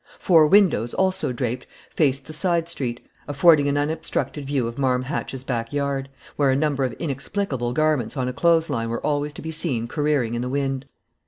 Four 0.17 0.47
windows, 0.47 0.95
also 0.95 1.31
draped, 1.31 1.67
faced 1.91 2.25
the 2.25 2.33
side 2.33 2.67
street, 2.67 3.01
affording 3.27 3.67
an 3.67 3.77
unobstructed 3.77 4.45
view 4.45 4.65
of 4.65 4.79
Marm 4.79 5.03
Hatch's 5.03 5.43
back 5.43 5.71
yard, 5.71 6.09
where 6.37 6.49
a 6.49 6.55
number 6.55 6.83
of 6.83 6.93
inexplicable 6.93 7.71
garments 7.71 8.17
on 8.17 8.27
a 8.27 8.33
clothes 8.33 8.67
line 8.67 8.89
were 8.89 9.05
always 9.05 9.31
to 9.33 9.43
be 9.43 9.51
seen 9.51 9.87
careering 9.87 10.33
in 10.33 10.41
the 10.41 10.49
wind. 10.49 10.87